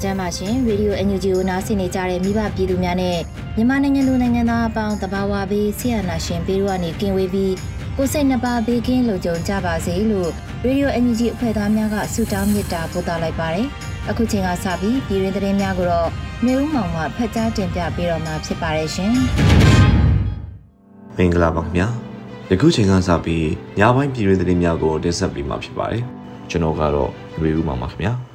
[0.00, 3.18] မင်္ဂလာညချမ်းပါရှင်ရေဒီယို NUG ကိုနားဆင်နေကြတဲ့မိဘပြည်သူများနဲ့
[3.56, 7.54] မြန်မာနိုင်ငံသူနိုင်ငံသားအပေါင်းတဘာဝဘေးဆရာနာရှင်ပေတို့ကနေကင်ဝေးပြီး
[7.96, 10.30] ကိုစိတ်နှပါဘေးကင်းလုံခြုံကြပါစေလို့
[10.64, 13.66] ရေဒီယို NUG အဖွဲ့သားများကဆုတောင်းမေတ္တာပို့သလိုက်ပါတယ်
[14.08, 16.08] အခုချိန်ကစပြီးပြည်ရင်းသတင်းများကိုတော့
[16.46, 19.12] နေဦးမောင်မှဖတ်ကြားတင်ပြပေးတော့မှာဖြစ်ပါတယ်ရှင်
[21.16, 21.88] မင်္ဂလာပါခင်ဗျာ
[22.50, 26.04] ယခုချိန်ကစပြီးညပိုင်းပြည်ရင်းသတင်းများကိုတင်ဆက်ပေးမှာဖြစ်ပါတယ်
[26.50, 27.10] ကျွန်တော်ကတော့
[27.42, 28.29] ရေဦးမောင်ပါခင်ဗျာ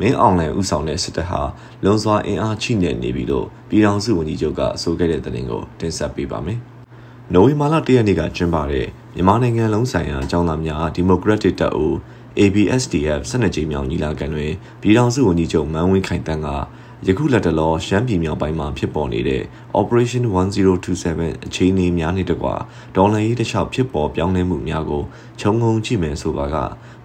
[0.00, 1.40] မင်းအောင်လှိုင်ဥဆောင်တဲ့စစ်တပ်ဟာ
[1.84, 6.58] လွန်စွာအင်အားချိနဲ့နေပြီလို့ပြည်ထောင်စုဝန်ကြီးချုပ်ကအဆိုခဲ့တဲ့သတင်းကိုတင်ဆက်ပေးပါမယ်။
[7.34, 11.94] နိုဝင်ဘာလ၁ရက်နေ့ကကျင်းပတဲ့မြန်မာနိုင်ငံလုံးဆိုင်ရာအကြောင်းသားများဒီမိုကရက်တစ်တပ်ဦး
[12.38, 16.48] ABSDF 12ကြိမ်မြောက်ညီလာခံတွင်ပြည်ထောင်စုဝန်ကြီးချုပ်မန်းဝင်းခိုင်တန်းက
[17.06, 19.42] ယခုလက်တလောရှမ်းပြည်မြောက်ပိုင်းမှာဖြစ်ပေါ်နေတဲ့
[19.80, 20.24] Operation
[20.90, 22.54] 1027အခြေအနေများနဲ့တကွာ
[22.96, 25.02] ဒေါ်လာရေးတစ်လျှောက်ဖြစ်ပေါ်ပြောင်းလဲမှုများကို
[25.40, 26.56] ခြုံငုံကြည့်မယ်ဆိုပါက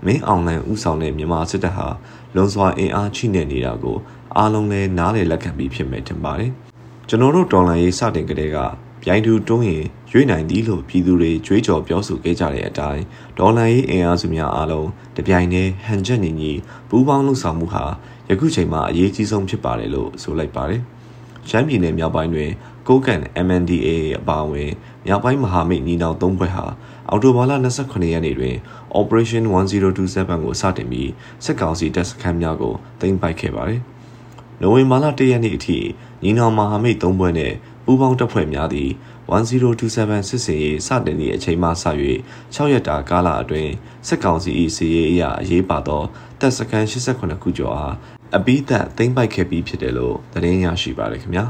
[0.06, 1.88] မင်းအောင်လှိုင်ဥဆောင်တဲ့မြန်မာစစ်တပ်ဟာ
[2.36, 3.98] လွန်စွာအင်အားချိနဲ့နေတာကို
[4.38, 6.52] အားလုံးလည်းနားလည်လက်ခံပြီးဖြစ်မယ်ထင်ပါတယ်။
[7.10, 8.58] ကျွန်တော်တို့ဒေါ်လာရေးစတင်ကြတဲ့က
[9.04, 13.04] ပြိုင်သူတွန်းရင်ရွေးနိုင်သည်လို့ပြည်သူတွေကြွေးကြော်ပြောဆိုခဲ့ကြတဲ့အတိုင်း
[13.38, 16.52] ဒေါ်လာရေးအင်အားစုများအားလုံးတပြိုင်တည်းဟန်ချက်ညီညီ
[16.90, 17.84] ပူးပေါင်းလှုပ်ဆောင်မှုဟာ
[18.30, 20.82] ယခုချိန်မှာအရေးကြီးဆုံးဖြစ်ပါတယ်လို့ဆိုလိုက်ပါတယ်။
[21.50, 22.50] ရှမ်းပြည်နယ်မြောက်ပိုင်းတွင်
[22.88, 23.90] ကိုကန် MNDA
[24.20, 24.72] အပါအဝင်
[25.06, 26.66] မြောက်ပိုင်းမဟာမိတ်ညီနောင်သုံးဘက်ဟာ
[27.10, 27.52] အော်တိုဘာလ
[27.82, 28.56] 28ရက်နေ့တွင်
[29.00, 31.12] Operation 1027ကိုစတင်ပြီး
[31.44, 33.82] စစ်ကောင်စီတပ်စခန်းများကိုသိမ်းပိုက်ခဲ့ပါတယ်။
[34.62, 35.78] နိုဝင်ဘာလ1ရက်နေ့အထိ
[36.24, 37.54] ညီနောင်မဟာမိတ်သုံးဘက်နဲ့
[37.86, 38.90] ပူးပေါင်းတပ်ဖွဲ့များသည်
[39.30, 41.72] 1027စစ်စင်ရေးစတင်သည့်အချိန်မှစ၍
[42.56, 43.72] 6ရက်တာကာလအတွင်း
[44.08, 46.04] စစ်ကောင်စီ၏စီရေးအရာအရေးပါသော
[46.40, 47.96] တပ်စခန်း88ခုကျော်အား
[48.36, 51.46] အပိသက်သိမ်းပိုက်ခဲ့ပြီးဖြစ်တယ်လို့သတင်းရရှိပါတယ်ခင်ဗျာ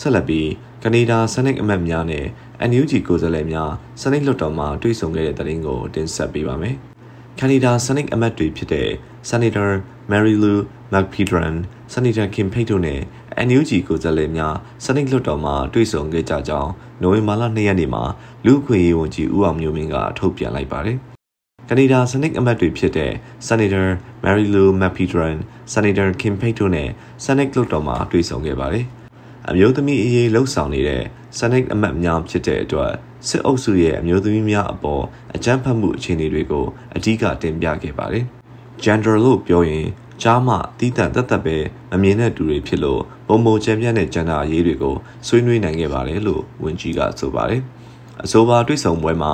[0.00, 0.48] ဆက်လက်ပြီး
[0.82, 2.26] ကနေဒါစနစ်အမတ်များနဲ့
[2.68, 3.70] NUG ကိုယ်စားလှယ်များ
[4.00, 6.76] စနစ်လွှတ်တော်မှာတွေ့ဆုံခဲ့တဲ့သတင်းကိုတင်ဆက်ပေးပါမယ်။
[7.38, 8.88] ကနေဒါစနစ်အမတ်တွေဖြစ်တဲ့
[9.30, 9.70] Senator
[10.10, 10.56] Mary Lou
[10.92, 11.54] McPedron,
[11.92, 13.00] Senator Kim Pate တို့နဲ့
[13.46, 14.54] NUG ကိုယ်စားလှယ်များ
[14.84, 16.70] စနစ်လွှတ်တော်မှာတွေ့ဆုံခဲ့ကြကြောင်း
[17.02, 18.02] နိုဝင်ဘာလ2ရက်နေ့မှာ
[18.46, 20.96] လူ့အခွင့်အရေးဝန်ကြီးဦးအောင်မျိုးမင်းကထုတ်ပြန်လိုက်ပါတယ်။
[21.68, 23.12] ကနေဒါစနစ်အမတ်တွေဖြစ်တဲ့
[23.48, 23.86] Senator
[24.24, 25.36] Mary Lou McPedron,
[25.72, 26.88] Senator Kim Pate တို့နဲ့
[27.24, 28.86] စနစ်လွှတ်တော်မှာတွေ့ဆုံခဲ့ပါတယ်။
[29.50, 31.02] အမျိုးသမီးအရေးလှုပ်ဆောင်နေတဲ့
[31.38, 32.92] စနိတ်အမတ်များဖြစ်တဲ့အတွက်
[33.28, 36.64] စစ်အုပ်စုရဲ့အမျိုးသမီးများအပေါ်အကြမ်းဖက်မှုအခြေအနေတွေကို
[36.96, 38.24] အဓိကတင်ပြခဲ့ပါတယ်။
[38.84, 39.86] gender လို့ပြောရင်
[40.22, 41.56] ကြားမှတီးတန့်တက်တက်ပဲ
[41.90, 44.94] မမြင်တဲ့သူတွေဖြစ်လို့ပုံပုံချမ်းပြန့်တဲ့ဂျန်ဒါအရေးတွေကို
[45.26, 47.62] ဆွေးနွေးနိုင်ခဲ့ပါတယ်လို့ဝန်ကြီးကဆိုပါတယ်။
[48.24, 49.32] အဆိုပါတွေ့ဆုံပွဲမှာ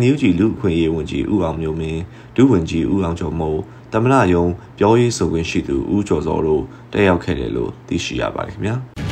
[0.00, 2.02] NUG လူ့အခွင့်အရေးဝန်ကြီးဦးအောင်မျိုးမင်း
[2.36, 3.60] ဒုဝန်ကြီးဦးအောင်ကျော်မိုး
[3.92, 4.44] တမနာယုံ
[4.78, 6.62] ပြောရေးဆိုခွင့်ရှိသူဦးကျော်စောတို့
[6.92, 8.76] တက်ရောက်ခဲ့တယ်လို့သိရှိရပါတယ်ခင်ဗျာ။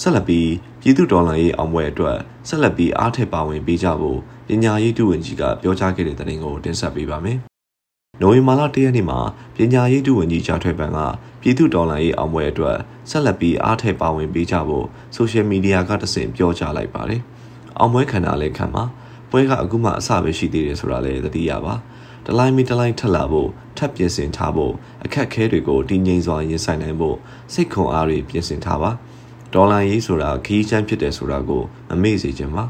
[0.00, 0.50] ဆက်လက်ပြီး
[0.80, 7.38] ပြည်သူဒေါ်လာရေးအောင်ပွဲအတွက်ဆက်လက်ပြီးအားထည့်ပါဝင်ပေးကြဖို့ပညာရေးဒုဝန်ကြီးကပြောကြားခဲ့တဲ့သတင်းကိုတင်ဆက်ပေးပါမယ်။
[8.20, 9.18] နိုဝင်ဘာလ၁ရက်နေ့မှာ
[9.56, 10.98] ပညာရေးဒုဝန်ကြီးကြားထွေပန်က
[11.40, 12.76] ပြည်သူဒေါ်လာရေးအောင်ပွဲအတွက်
[13.10, 17.20] ဆက်လက်ပြီးအားထည့်ပါဝင်ပေးကြဖို့ဆိုရှယ်မီဒီယာကတဆင့်ပြောကြားလိုက်ပါတယ်။
[17.78, 18.84] အောင်ပွဲခံတာလည်းခံပါ
[19.30, 21.74] ပွဲကအခုမှအစပဲရှိသေးတယ်ဆိုတာလည်းသတိရပါ။
[22.26, 24.74] တလိုင်းမီတလိုင်းထက်လာဖို့ထပ်ပြင်ဆင်ထားဖို့
[25.04, 27.16] အခက်ခဲတွေကိုတည်ငြိမ်စွာရင်ဆိုင်နိုင်ဖို့
[27.52, 28.90] စိတ်ခွန်အားတွေပြင်ဆင်ထားပါ။
[29.54, 32.64] ဒေါ်လာရေးဆိုတာခီးချမ်းဖြစ်တယ်ဆိုတာကိုမမေ့စေချင်ပါ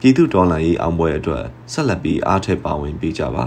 [0.00, 3.44] ပြည်သူဒေါ်လာရေးအောင်ပွဲအတွက်ဆက်လက်ပြီးအားထည့်ပါဝင်ပေးကြပါ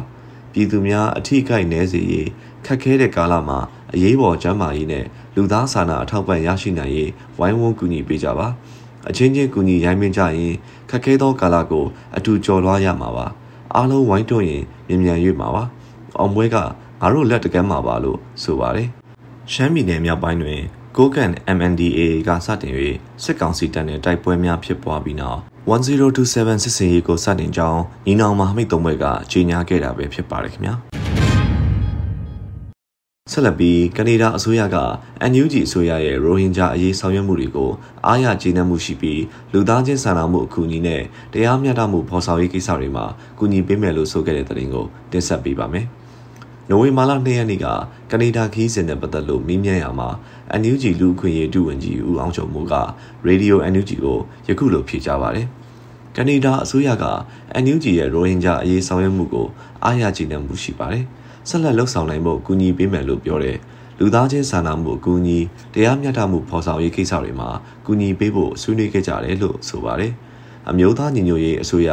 [0.53, 2.27] ပြည်သူများအထိကိုက်နေစေရေး
[2.65, 3.59] ခက်ခဲတဲ့ကာလမှာ
[3.93, 5.05] အရေးပေါ်ကျန်းမာရေးနဲ့
[5.35, 8.47] လူသားစာနာအထောက်ပံ့ရရှိနိုင်ရေးဝိုင်းဝန်းကူညီပေးကြပါ
[9.09, 10.55] အချင်းချင်းကူညီရိုင်းပင်းကြရင်
[10.89, 11.85] ခက်ခဲသောကာလကို
[12.17, 13.27] အတူကျော်လွှားရမှာပါ
[13.75, 15.63] အားလုံးဝိုင်းတွန်းရင်မြန်မြန်ရွေ့မှာပါ
[16.19, 16.57] အောင်ပွဲက
[17.01, 18.89] ငါတို့လက်တကမ်းမှာပါလို့ဆိုပါတယ်
[19.53, 20.61] ရှမ်းပြည်နယ်မြောက်ပိုင်းတွင်
[20.97, 22.73] ကိုကန် MNDA ကစတင်၍
[23.23, 25.39] စစ်ကောင်စီတပ်နဲ့တိုက်ပွဲများဖြစ်ပွားပြီးနောက်
[25.69, 30.75] 1027စစ်စင်ရေးကိုစတင်ကြောင်းညီနောင်မဟာမိတ်သုံးဘက်ကကြေညာခဲ့တာပဲဖြစ်ပါတယ်ခင်ဗျာ
[33.31, 34.77] ဆက်လက်ပြီးကနေဒါအစိုးရက
[35.31, 37.71] NUG အစိုးရရဲ့ရိုဟင်ဂျာအရေးဆောင်ရွက်မှုတွေကို
[38.05, 39.21] အားရကျေနပ်မှုရှိပြီး
[39.53, 41.01] လူသားချင်းစာနာမှုအကူအညီနဲ့
[41.33, 43.05] တရားမျှတမှုဖော်ဆောင်ရေးကိစ္စတွေမှာ
[43.39, 45.87] ကူညီပေးမယ်လို့ဆိုခဲ့တဲ့သတင်းကိုတင်ဆက်ပေးပါမယ်။
[46.71, 47.65] နိုဝင်ဘာလ2ရက်နေ့က
[48.11, 50.09] ကနေဒါခီးစဉ်နဲ့ပတ်သက်လို့မေးမြန်းရမှာ
[50.61, 52.75] NUG လူခွင့်ရေးဒုဝန်ကြီးဦးအောင်ကျော်မိုးက
[53.27, 55.47] Radio NUG ကိုယခုလိုဖြေကြားပါတယ်။
[56.15, 57.05] ကနေဒါအစိုးရက
[57.63, 59.47] NUG ရဲ့ရိုဟင်ဂျာအရေးဆောင်ရွက်မှုကို
[59.83, 61.05] အားရကျေနပ်မှုရှိပါတယ်။
[61.49, 63.57] ဆက်လက်လှုပ်ဆောင်နိုင်ဖို့ကူညီပေးမယ်လို့ပြောတယ်။
[63.99, 65.39] လူသားချင်းစာနာမှုအကူအညီ
[65.73, 67.49] တရားမျှတမှုဖော်ဆောင်ရေးကိစ္စတွေမှာ
[67.85, 70.11] ကူညီပေးဖို့ဆွေးနွေးခဲ့ကြတယ်လို့ဆိုပါတယ်။
[70.69, 71.89] အမျိုးသားညီညွတ်ရေးအစိုးရ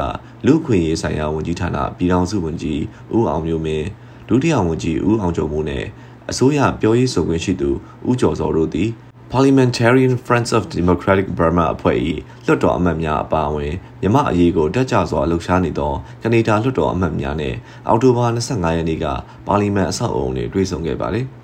[0.46, 2.80] လူ့ခွင့်ရေးဆိုင်ရာဝန်ကြီးဌာနပြည်ထောင်စုဝန်ကြီး
[3.14, 3.88] ဦးအောင်မျိုးမင်း
[4.28, 5.84] ဒုတိယဝန်ကြီးဦးအောင်ကျော်မိုးနဲ့
[6.30, 7.70] အစိုးရပြောရေးဆိုခွင့်ရှိသူ
[8.08, 8.90] ဦးကျော်စောတို့သည်
[9.32, 11.96] Parliamentarian Friends of Democratic Burma အဖွဲ့၏
[12.46, 15.92] လွှတ်တော်အမတ်များအပါအဝင်မြမအရေးကိုတက်ကြစွာလှုပ်ရှားနေသော
[16.22, 17.54] ကနေဒါလွှတ်တော်အမတ်များနဲ့
[17.88, 19.06] အောက်တိုဘာ25ရက်နေ့က
[19.46, 21.26] ပါလီမန်အဆောက်အုံတွင်တွေ့ဆုံခဲ့ပါသည်။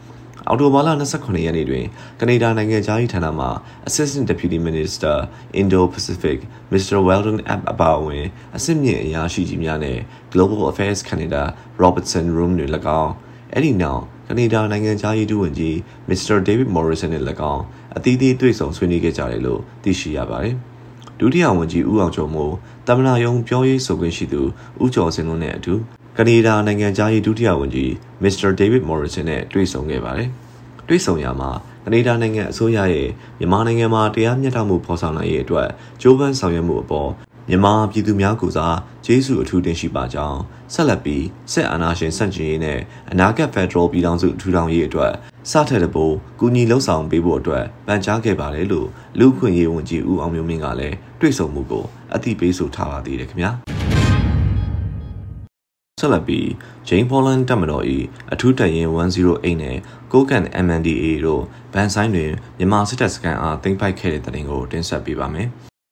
[0.49, 1.85] အော်တိုဘာလ29ရက်နေ့တွင်
[2.20, 3.46] ကနေဒါနိုင်ငံသားရေးဌာနမှ
[3.88, 5.17] Assistant Deputy Minister
[5.61, 6.38] Indo-Pacific
[6.73, 6.96] Mr.
[7.08, 8.26] Weldon App အပါအဝင်
[8.56, 9.99] အဆင့်မြင့်အရာရှိကြီးများနဲ့
[10.32, 11.43] Global Affairs Canada
[11.82, 12.70] Robertson Room တွင်၎
[13.02, 13.12] င်း
[13.52, 15.75] အဲ့ဒီနောက်ကနေဒါနိုင်ငံသားရေးဒုဝန်ကြီး
[16.11, 16.35] Mr.
[16.49, 17.64] David Morrison နဲ့၎င်း
[17.97, 20.56] အသီးသီးတွေ့ဆုံဆွေးနွေးခဲ့ကြတယ်လို့သိရှိရပါတယ်။
[21.19, 22.55] ဒုတိယဝန်ကြီးဦးအောင်ကျော်မိုး
[22.87, 24.40] တမနာယုံပြောရေးဆိုခွင့်ရှိသူ
[24.82, 25.75] ဦးကျော်စင်တို့နဲ့အတူ
[26.19, 27.90] ကနေဒါနိုင်ငံသားရေးဒုတိယဝန်ကြီး
[28.22, 28.49] Mr.
[28.61, 30.28] David Morrison နဲ့တွေ့ဆုံခဲ့ပါတယ်။
[30.88, 31.50] တွေ့ဆုံရမှာ
[31.84, 33.08] ကနေဒါနိုင်ငံအစိုးရရဲ့
[33.38, 35.69] မြန်မာနိုင်ငံမှာတရားမျှတမှုဖော်ဆောင်နိုင်ရေးအတွက်
[36.02, 37.11] ကြိုးပမ်းဆောင်ရွက်မှုအပေါ်
[37.49, 40.40] မြန်မာပြည်သူများကိုစားကျေးဇူးအထူးတင်ရှိပါကြောင်း
[40.75, 42.78] ဆက်လက်ပြီးစစ်အာဏာရှင်ဆန့်ကျင်ရေးနဲ့
[43.11, 45.12] အနာဂတ်ဖက်ဒရယ်ပြည်ထောင်စုထူထောင်ရေးအတွက်
[45.50, 48.88] စထက်တပိုးကူညီလှုပ်ဆောင်ပေးဖို့အတွက်ပန်ကြားခဲ့ပါတယ်လို့
[49.19, 51.84] လူခွင့်ရေးဝန်ကြီးဦးအောင်မျိုးမင်းကလည်းတွေ့ဆုံမှုကို
[52.14, 53.50] အသိပေးဆိုထားပါသေးတယ်ခင်ဗျာ
[56.00, 56.49] ဆက်လက်ပြီး
[56.88, 57.85] ဂျိမ်းဖော်လန်တက်မတော်၏
[58.32, 59.76] အထူးတရင်108နဲ့
[60.12, 61.43] ကိုကန် MNDA တို့
[61.73, 65.49] ဗန်ဆိုင်တွင်မြန်မာစစ်တပ်စခန်းအားသိမ်းပိုက်ခဲ့တဲ့တဲ့တင်ကိုတင်ဆက်ပေးပါမယ်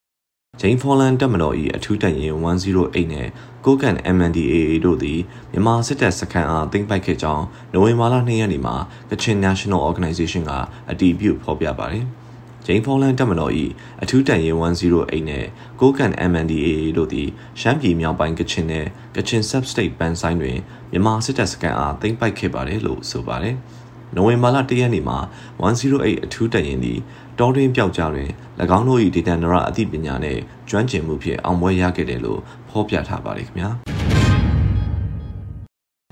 [0.60, 3.28] ။ဂျိမ်းဖော်လန်တပ်မတော်၏အထူးတပ်ရင်း108နဲ့
[3.64, 5.20] ကိုကန် MNDAA တို့သည်
[5.52, 8.76] မြန်မာစစ်တပ်စခန်းအားသိမ်းပိုက်ခဲ့ကြောင်းနိုဝင်ဘာလ2ရက်နေ့မှာ
[9.08, 10.52] Kachin National Organization က
[10.90, 12.06] အတည်ပြုဖော်ပြပါတယ်။
[12.66, 13.52] ဂျိမ်းဖော်လန်တပ်မတော်၏
[14.02, 15.44] အထူးတပ်ရင်း108နဲ့
[15.80, 17.28] ကိုကန် MNDAA တို့သည်
[17.60, 18.86] ရှမ်းပြည်မြောက်ပိုင်းကချင်နဲ့
[19.16, 20.58] ကချင် Sub-State ပန်ဆိုင်တွင်
[20.92, 23.56] မြန်မာစစ်တပ်စခန်းအားသိမ်းပိုက်ခဲ့ပါတယ်လို့ဆိုပါတယ်။
[24.16, 25.18] နိုဝင်ဘာလ၁ရက်နေ့မှာ
[25.62, 26.98] 108အထူးတပ်ရင်းသည်
[27.38, 28.30] တောတွင်းပြောက်ကြားတွင်၎
[28.76, 33.91] င်းတို့၏ဒေသနရအသိပညာနှင့်ကျွမ်းကျင်မှုဖြင့်အောင်ပွဲရခဲ့တယ်လို့ဖော်ပြထားပါတယ်ခင်ဗျာ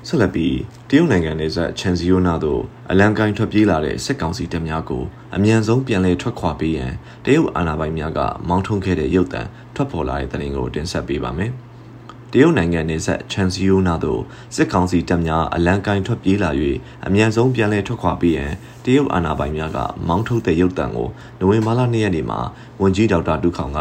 [0.07, 0.57] ဆက်လက်ပြီး
[0.89, 5.05] တရုတ်နိုင်ငံနယ်စပ်ချန်စီယိုနာသို့အလံကိုင်းထွက်ပြေးလာတဲ့စစ်ကောင်စီတပ်များကို
[5.37, 6.93] အမြန်ဆုံးပြန်လည်ထွက်ခွာပေးရန်
[7.25, 9.43] တရုတ်အာဏာပိုင်များကမောင်းထုံးခဲ့တဲ့ရုပ်သံ
[9.75, 11.53] ထွက်ပေါ်လာတဲ့သတင်းကိုတင်ဆက်ပေးပါမယ်။
[12.33, 14.21] တရုတ်နိုင်ငံနေဆက်ချန်စီယိုနာသို့
[14.57, 16.51] စစ်ကောင်စီတပ်များအလံကိုင်းထွက်ပြေးလာ၍
[17.07, 18.53] အမြန်ဆုံးပြန်လည်ထွက်ခွာပေးရန်
[18.85, 21.09] တရုတ်အာဏာပိုင်များကမောင်းထုတ်တဲ့ရုပ်တံကို
[21.41, 22.41] နိုဝင်ဘာလ2ရက်နေ့မှာ
[22.81, 23.81] ဝန်ကြီးဒေါက်တာဒုခောင်က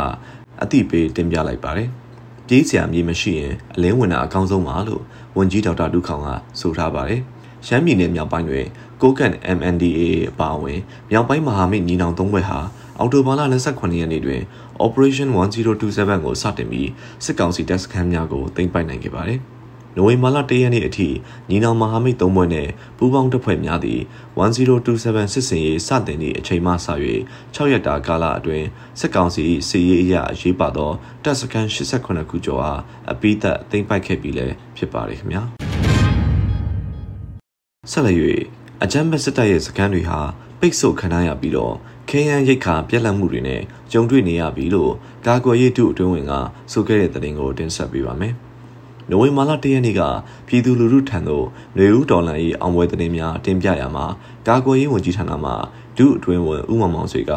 [0.61, 1.89] အသိပေးတင်ပြလိုက်ပါတယ်။
[2.47, 5.03] ပြေးစရာမြေမရှိရင်အလင်းဝင်တာအကောင်းဆုံးပါလို့
[5.37, 6.29] ဝန်ကြီးဒေါက်တာဒုခောင်က
[6.59, 7.21] ဆိုထားပါတယ်။
[7.67, 8.65] ရှမ်းပြည်နယ်မြောက်ပိုင်းတွင်
[9.01, 10.79] ကိုကန် MNDAA အပါအဝင်
[11.11, 12.59] မြောက်ပိုင်းမဟာမိတ်ညီနောင်သုံးဘက်ဟာ
[12.99, 13.41] အော်တိုဘာလ
[13.71, 14.41] 28ရက်နေ့တွင်
[14.85, 16.89] Operation 1027ကိုစတင်ပြီး
[17.23, 19.41] စစ်ကောင်စီတပ်စခန်းများကိုသိမ်းပိုက်နိုင်ခဲ့ပါတယ်။
[19.95, 21.09] နိုဝင်ဘာလ၁ရက်နေ့အထိ
[21.49, 24.01] ညီနောင်မဟာမိတ်သုံးဘွဲ့နဲ့ပူးပေါင်းတပ်ဖွဲ့များသည်
[24.39, 26.73] 1027စစ်စင်ရေးစတင်သည့်အချိန်မှစ၍
[27.55, 28.65] 6ရက်တာကာလအတွင်း
[28.99, 30.91] စစ်ကောင်စီစစ်ရေးအရာအရေးပါသော
[31.23, 32.81] တပ်စခန်း88ခုကျော်အား
[33.11, 35.41] အပိသက်သိမ်းပိုက်ခဲ့ပြီးလည်းဖြစ်ပါတယ်ခင်ဗျာ။
[37.91, 38.15] ဆက်လက်၍
[38.83, 40.19] အကြမ်းဖက်စစ်တပ်ရဲ့စခန်းတွေဟာ
[40.59, 41.75] ပိတ်ဆို့ခံရပြီးတော့
[42.09, 44.91] ခဲယမ်းရိတ်ခါပြက်လက်မှုတွေနဲ့ကြုံတွေ့နေရပြီလို့
[45.27, 46.33] ကာကွယ်ရေးတုအတွင်းဝင်က
[46.71, 48.35] ဆိုခဲ့တဲ့သတင်းကိုတင်ဆက်ပေးပါမယ်။
[49.11, 50.01] နိုဝင်ဘာလ၁ရက်နေ့က
[50.47, 51.45] ပြည်သူလူထုထံသို့
[51.77, 54.05] နေဦးဒေါ်လာ၏အောင်ပွဲသတင်းများတင်ပြရမှာ
[54.47, 55.51] ကာကွယ်ရေးဝန်ကြီးဌာနမှ
[55.97, 57.31] ဒုအတွင်းဝင်ဦးမောင်မောင်ဆွေက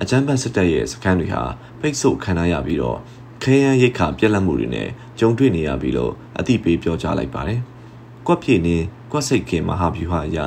[0.00, 1.42] အကြမ်းဖက်စစ်တပ်ရဲ့စခန်းတွေဟာ
[1.80, 2.98] ပိတ်ဆို့ခံရပြီးတော့
[3.42, 7.60] ခဲယမ်းရိတ်ခါပြက်လက်မှုတွေနဲ့ကြုံတွေ့နေရပြီလို့အသိပေးပြောကြားလိုက်ပါတယ်။
[8.26, 8.76] ကွက်ပြေနေ
[9.12, 10.38] ကွက်စိတ်ခင်မဟာဗျူဟာအရ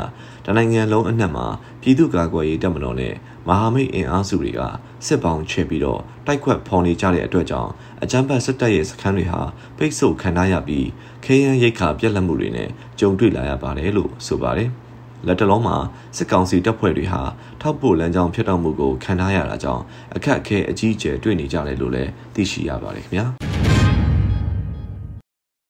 [0.46, 1.46] တနိုင်ငံလုံးအနှံ့မှာ
[1.82, 3.14] ပြည်သူ့ကာကွယ်ရေးတပ်မတော်နဲ့
[3.50, 4.60] မဟာမိတ်အင်အားစုတွေက
[5.06, 7.72] စစ်ပေါင်းချဲ့ပြီးတော့တိုက်ခွက်ဖော်နေကြတဲ့အတွက်ကြောင့်
[8.04, 9.42] အကြမ်းဖက်စစ်တပ်ရဲ့စခန်းတွေဟာ
[9.78, 10.88] ပိတ်ဆို့ခံရရပြီး
[11.26, 12.70] ခဲယမ်းရိတ်ခါပြက်လက်မှုတွေနဲ့
[13.00, 14.70] ကြုံတွေ့လာရပါတယ်လို့ဆိုပါတယ်။
[15.28, 15.78] လက်တလုံးမှာ
[16.18, 17.22] စစ်ကောင်စီတပ်ဖွဲ့တွေဟာ
[17.62, 19.84] ထောက်ပို့လမ်းကြောင်းဖြစ်တော့မှုကိုခံထားရတာကြောင့်
[20.16, 23.26] အခက်အခဲအကြီးအကျယ်တွေ့နေကြတယ်လို့လည်းသိရှိရပါတယ်ခင်ဗျာ။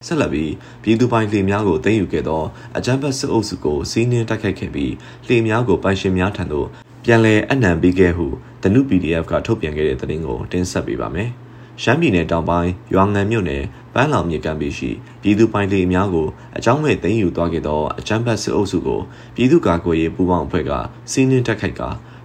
[0.08, 0.52] ဆက်လက်ပြီး
[0.84, 2.44] ပြည်သူပိုင်လှေများကိုသိမ်းယူခဲ့သော
[2.78, 4.94] အကြမ်းဖက်စစ်အုပ်စုကိုစီးနင်းတိုက်ခိုက်ခဲ့ပြီး
[5.28, 6.68] လှေများကိုပိုင်ရှင်များထံသို့
[7.06, 8.26] ပြန်လည်အနှံပေးခဲ့ဟု
[8.64, 11.30] တနု PDF ကထုတ်ပြန်ခဲ့တဲ့သတင်းကိုတင်ဆက်ပေးပါမယ်။
[11.82, 14.92] ရှမ်းပြည်နယ်တောင်ပိုင်းရွာငံမြို့နယ်ပန်းလောင်မြစ်ကမ်းပေရှိ
[15.22, 16.28] ပြည်သူပိုင်လေအများကို
[16.58, 19.02] အကြောင်းမဲ့သိမ်းယူသွားခဲ့သောအကြမ်းဖက်စစ်အုပ်စုကို
[19.36, 20.72] ပြည်သူ့ကာကွယ်ရေးပူးပေါင်းအဖွဲ့က
[21.12, 21.82] စီးနင်းတက်ခိုက်က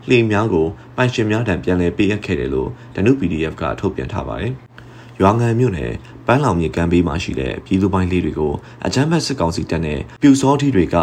[0.08, 0.66] လှေများကို
[0.96, 4.52] ပိုင်ရှင်များထံပြန်လည်ပေးအပ်ခဲ့တယ်လို့ဒနု PDF ကထုတ်ပြန်ထားပါတယ်။
[5.20, 5.92] ရွာငံမြို့နယ်
[6.26, 8.52] ပန်းလောင်မြစ်ကမ်းဘေးမှာရှိတဲ့ပြည်သူပိုင်လေးတွေကို
[8.86, 10.96] အကြမ်းဖက်စစ်ကောင်စီတပ်နဲ့ပြူစောထီတွေက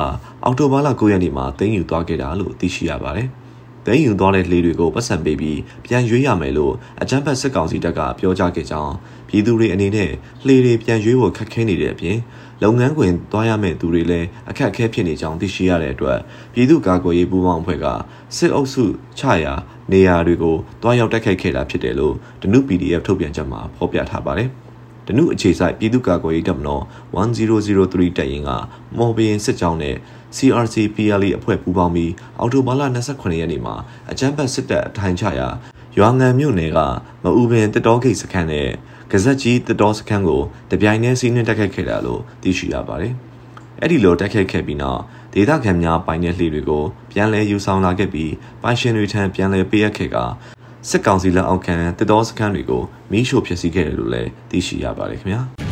[0.44, 3.30] အော်တိုဘာလ9ရက်နေ့မှာသိမ်းယူသွားခဲ့တာလို့သိရှိရပါတယ်။
[3.86, 8.94] သိမ်းယူသွားတဲ့လေတွေကိုပတ်စံပေးပြီးပြန်ရွေးရမယ်လို့အကြမ်းဖက်စစ်ကောင်စီတပ်ကပြောကြားခဲ့ကြောင်း
[9.30, 10.12] ပြည်သူတွေအနေနဲ့
[10.48, 12.18] လေတွေပြန်ရွေးဖို့ခက်ခဲနေတဲ့အပြင်
[12.64, 16.20] လုပ်ငန်းခွင်သွားရမယ့်သူတွေလည်းအခက်အခဲဖြစ်နေကြောင်းသိရှိရတဲ့အတွက်
[16.54, 17.86] ပြည်သူ့ကာကွယ်ရေးပူးပေါင်းအဖွဲ့က
[18.38, 18.84] စစ်အုပ်စု
[19.20, 19.54] ချရာ
[19.92, 24.50] နေရာတွေကိုတွားရောက်တိုက်ခိုက်ခဲ့တာဖြစ်တယ်လို့ဒနု PDF ထုတ်ပြန်ချက်မှာဖော်ပြထားပါတယ်။
[25.08, 26.84] ဒနုအခြေဆိုင်ပြည်သူ့ကာကွယ်ရေးတပ်မတော်
[27.16, 28.52] 1003တပ်ရင်းက
[28.98, 29.96] မော်ဘရင်စစ်ကြောင်းနဲ့
[30.38, 33.76] CRC PLA အဖွဲ့ပူးပေါင်းပြီးအော်တိုဘာလ28ရက်နေ့မှာ
[34.12, 35.48] အကြမ်းဖက်စစ်တပ်အထိုင်ချရာ
[35.98, 36.80] ရွာငံမြို့နယ်က
[37.24, 38.70] မအူပင်တတော်ဂိတ်စခန်းနဲ့
[39.12, 43.14] ကဇက်ကြီးတတော်စခန်းကိုတပြိုင်တည်းစီးနှင်းတက်ခတ်ခဲ့တာလို့သိရှိရပါတယ်။
[43.82, 45.02] အဲ့ဒီလိုတက်ခတ်ခဲ့ပြီးနောက်
[45.34, 50.18] ဒေသခံများပိုင်တဲ့လှေတွေကိုပြန်လည်ယူဆောင်လာခဲ့ပြီးပိုင်ရှင်တွေထံပြန်လည်ပေးအပ်ခဲ့က
[50.90, 55.44] စစ်ကောင်စီလက်အောက်ခံတတော်စခန်းတွေကိုမီးရှို့ဖျက်ဆီးခဲ့တယ်လို့လည်းသိရှိရပါတယ်ခင်ဗျာ။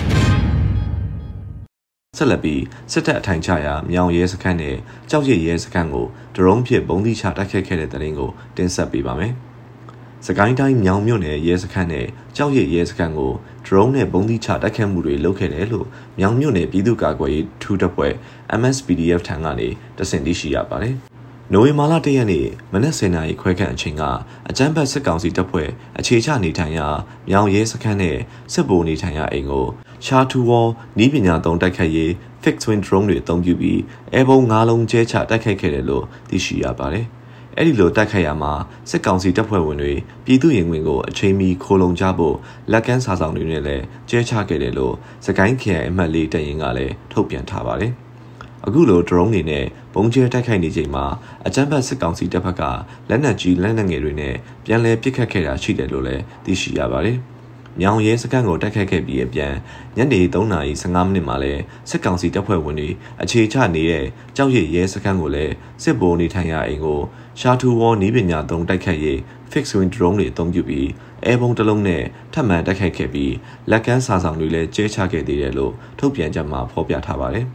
[2.22, 4.76] ဆက်လက်ပြီးစစ်တပ်အထိုင်ချရာမြောင်ရဲစခန်းနဲ့
[5.10, 9.34] ကြောက်ရည်ရဲစခန်းကိုဒရုန်းဖြင့်ပုံသီးချတိုက်ခတ်ခဲ့တဲ့တဲ့ရင်ကိုတင်ဆက်ပေးပါမယ်။
[10.26, 13.32] စကိုင်းတိုင်းမြောင်မြို့နယ်ရဲစခန်းနဲ့ကြောက်ရည်ရဲစခန်းကို
[13.66, 15.88] ဒရုန်းနဲ့ပုံသီးချတိုက်ခတ်မှုတွေလုပ်ခဲ့တယ်လို့
[16.20, 18.14] မြောင်မြို့နယ်ပြည်သူ့ကာကွယ်ရေးထူးတပ်ဖွဲ့
[18.60, 20.96] MSPDF ထံကနေတဆင့်သိရှိရပါတယ်။
[21.54, 24.04] နိုဝင်ဘာလ၁ရက်နေ့မနက်10:00နာရီခွဲခန့်အချိန်က
[24.50, 26.88] အကြမ်းဖက်စစ်ကောင်စီတပ်ဖွဲ့အခြေချနေထိုင်ရာ
[27.30, 28.18] မြောင်ရဲစခန်းနဲ့
[28.54, 29.68] စစ်ဗိုလ်နေထိုင်ရာအိမ်ကို
[30.06, 32.12] ရှားထူဝေါ်နီးပညာသုံးတိုက်ခိုက်ရေး
[32.44, 33.80] fixed wing drone တွေအသုံးပြုပြီး
[34.14, 37.06] အဲဘုံ၅လုံးကျဲချတိုက်ခိုက်ခဲ့တယ်လို့သိရှိရပါတယ်။
[37.58, 38.54] အဲ့ဒီလိုတိုက်ခိုက်ရမှာ
[38.90, 39.94] စစ်ကောင်စီတပ်ဖွဲ့ဝင်တွေ
[40.26, 42.36] ပြည်သူရင်ဝင်ကိုအချိန်မီခိုလုံကြဖို့
[42.72, 47.92] လက်ကမ်းစာဆောင်တွေနဲ့လည်းကျဲချခဲ့တယ်လို့စကိုင်းခရိုင်အမှတ်လေးတရင်ကလည်းထုတ်ပြန်ထားပါတယ်။
[48.66, 51.06] အခုလို drone တွေနဲ့ဘုံကျဲတိုက်ခိုက်နေချိန်မှာ
[51.46, 52.64] အကြမ်းဖက်စစ်ကောင်စီတပ်ဖက်က
[53.10, 57.18] လက်နက်ကြီးလက်နက်ငယ်တွေနဲ့ပြန်လည်ပစ်ခတ်ခဲ့တာရှိတယ်လို့လည်းသိရှိရပါတယ်။
[57.80, 59.54] မြောင်ရဲစခန်းကိုတိုက်ခိုက်ခဲ့ပြီးအပြန်
[59.98, 61.54] ညနေ3:15မိနစ်မှာလဲ
[61.90, 62.90] စစ်ကောင်စီတပ်ဖွဲ့ဝင်တွေ
[63.22, 67.02] အခြေချနေတဲ့ကြောက်ရည်ရဲစခန်းကိုလည်းစစ်ဗိုလ်နေထိုင်ရာအိမ်ကို
[67.40, 69.18] ရှာထူဝေါ်နီးပညာသုံးတိုက်ခိုက်ရေး
[69.52, 70.90] fixed wing drone တွေအသုံးပြုပြီး
[71.26, 73.34] အဲဘုံတစ်လုံးနဲ့ထပ်မံတိုက်ခိုက်ခဲ့ပြီး
[73.72, 77.46] လက်ကမ်းစာဆောင်တွေလည်းကျဲချခဲ့သေးတယ်လို့ထုတ်ပြန်ချက်မှာဖော်ပြထားပါတယ်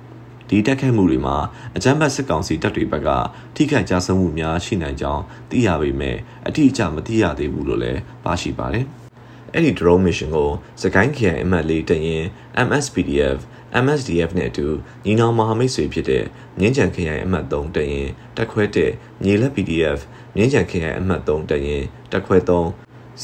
[0.48, 1.36] ဒီတက်ခတ်မှုတွေမှာ
[1.76, 3.08] အကြမ်းဖက်စစ်ကောင်စီတပ်တွေဘက်က
[3.54, 8.86] ထိခိုက်ကြဆုံးမှုများရှိနိုင်ကြောင်းသိရပေမဲ့အတိအကျမသိရသေးဘူးလို့လည်းပါရှိပါတယ်။
[9.52, 10.50] အဲ့ဒီ drone mission ကို
[10.82, 12.24] စကိုင်းခရိုင်အမှတ်လေးတရင်
[12.66, 13.38] MSPDF
[13.84, 14.66] MSDF နဲ့အတူ
[15.04, 16.24] ညီနောင်မဟာမိတ်ဆွေဖြစ်တဲ့
[16.58, 18.90] မြင်းကြံခရိုင်အမှတ်3တရင်တက်ခွဲတဲ့
[19.24, 19.98] ညီလက် PDF
[20.36, 22.64] မြင်းကြံခရိုင်အမှတ်3တရင်တက်ခွဲ3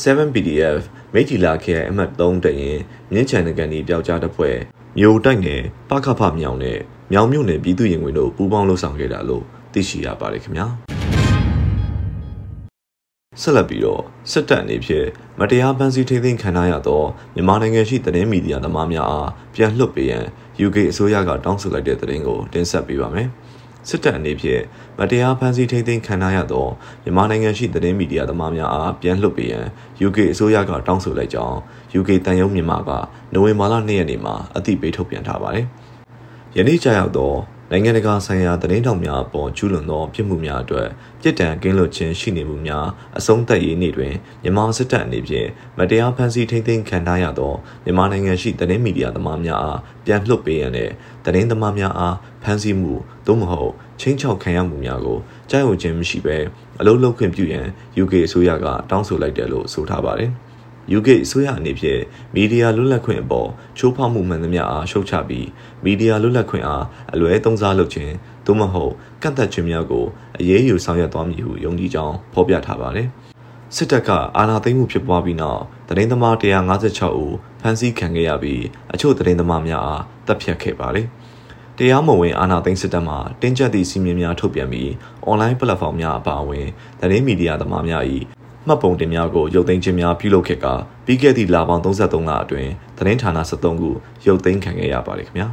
[0.03, 0.81] 7 PDF
[1.15, 2.79] မိထီလာခရိုင်အမှတ်3တရင်
[3.13, 4.57] မြင်းချန်နကန်ဒီပျောက်ကြားတပ်ဖွဲ့
[4.99, 6.79] မြို့တိုက်နယ်ပခဖမြောင်နဲ့
[7.13, 10.92] မြောင်မြို့နယ်ပြည်သူ့ရင်ဝင်တို့ပူးပေါင်းလှုပ်ဆောင်ခဲ့တာလို့သိရှိရပါတယ်ခင်ဗျာ
[13.41, 15.07] ဆက်လက်ပြီးတော့စစ်တပ်အနေဖြင့်
[15.39, 17.03] မတရားဖမ်းဆီးထိန်းသိမ်းခံရသော
[17.35, 20.25] မြန်မာနိုင်ငံရှိသတင်းမီဒီယာသမားများအားပြန်လွှတ်ပေးရန်
[20.67, 23.29] UK အစိုးရကတောင်းဆိုလိုက်တဲ့သတင်းကိုတင်ဆက်ပေးပါမယ်။
[23.89, 24.63] စစ်တပ်အနေဖြင့်
[24.99, 26.67] မတရားဖမ်းဆီးထိန်းသိမ်းခံရသော
[27.03, 29.65] မြန်မာနိုင်ငံရှိသတင်းမီဒီယာသမားများအားပြန်လွှတ်ပေးရန်
[30.07, 31.57] UK အစိုးရကတောင်းဆိုလိုက်ကြောင်း
[31.99, 32.91] UK တန်ယုံမြန်မာက
[33.33, 35.67] နိုဝင်ဘာလ2ရက်နေ့မှာအသိပေးထုတ်ပြန်ထားပါတယ်။
[36.57, 37.33] ယနေ့ကြာရောက်သော
[37.75, 40.89] နိုင်ငံတကာဆိုင်ရာသတင်းတောက်များအပေါ်ကျူးလွန်သောပြစ်မှုများအတွက်
[41.21, 42.87] ပြစ်ဒဏ်ကင်းလွတ်ခြင်းရှိနေမှုများ
[43.19, 45.49] အဆုံးသတ်ရေးနေ့တွင်မြန်မာစစ်တပ်အနေဖြင့်
[45.79, 47.53] မတရားဖမ်းဆီးထိန်းသိမ်းခံထားရသော
[47.85, 50.91] မြန်မာနိုင်ငံရှိသတင်းမီဒီယာသမားများအားပြန်လွှတ်ပေးရန်နဲ့
[51.25, 52.95] သတင်းသမားများအားဖမ်းဆီးမှု
[53.27, 55.19] သို့မဟုတ်ချင်းချောက်ခံရမှုများကို
[55.51, 56.37] ကြားဝင်ခြင်းမရှိဘဲ
[56.81, 57.67] အလုံးလုံးခွင့်ပြုရန်
[58.03, 60.33] UK အစိုးရကတောင်းဆိုလိုက်တယ်လို့ဆိုထားပါတယ်။
[60.97, 62.01] UK အစိုးရအနေဖြင့်
[62.35, 63.49] မီဒီယာလွတ်လပ်ခွင့်အပေါ်
[63.79, 65.49] ချိုးဖောက်မှုမှန်သမျှအားရှုတ်ချပြီး
[65.85, 68.13] မီဒီယာလွတ်လပ်ခွင့်အားအလွဲသုံးစားလုပ်ခြင်း
[68.47, 70.05] သို့မဟုတ်ကန့်သက်ခြင်းများကို
[70.39, 73.09] အရေးယူဆောင်ရွက်သွားမည်ဟုယုံကြည်ကြောင်းဖော်ပြထားပါတယ်။
[73.77, 78.63] စစ်တပ်ကအာဏာသိမ်းမှုဖြစ်ပွားပြီးနောက်သတင်းသမား156ဦးဖမ်းဆီးခံခဲ့ရပြီး
[78.93, 81.07] အချို့သတင်းသမားများအားတပ်ဖြတ်ခဲ့ပါတယ်။
[81.79, 84.91] တရားမဝင်အာဏာသိမ်းစစ်တပ်မှတင်းကျပ်သည့်စီမင်းများထုတ်ပြန်ပြီး
[85.25, 86.67] အွန်လိုင်းပလက်ဖောင်းများအပါအဝင်
[87.01, 88.05] သတင်းမီဒီယာသမားများ၏
[88.67, 90.67] မှတ်ပုံတင်များကိုရုပ်သိမ်းခြင်းများပြုလုပ်ခဲ့က
[91.07, 93.91] ပြီးခဲ့သည့်လပေါင်း33လအတွင်းသတင်းဌာန73ခု
[94.27, 95.49] ရုပ်သိမ်းခံခဲ့ရပါတယ်ခင်ဗျာ